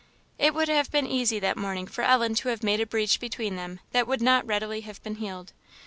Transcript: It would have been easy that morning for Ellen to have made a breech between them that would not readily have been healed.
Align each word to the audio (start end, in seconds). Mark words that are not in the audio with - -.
It 0.39 0.55
would 0.55 0.67
have 0.67 0.89
been 0.89 1.05
easy 1.05 1.37
that 1.41 1.57
morning 1.57 1.85
for 1.85 2.03
Ellen 2.03 2.33
to 2.33 2.49
have 2.49 2.63
made 2.63 2.79
a 2.81 2.87
breech 2.87 3.19
between 3.19 3.55
them 3.55 3.81
that 3.91 4.07
would 4.07 4.19
not 4.19 4.43
readily 4.47 4.81
have 4.81 4.99
been 5.03 5.17
healed. 5.17 5.53